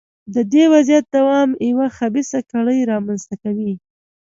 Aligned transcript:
د 0.33 0.35
دې 0.53 0.63
وضعیت 0.73 1.05
دوام 1.15 1.49
یوه 1.69 1.87
خبیثه 1.97 2.39
کړۍ 2.49 2.79
رامنځته 2.91 3.35
کوي. 3.43 3.73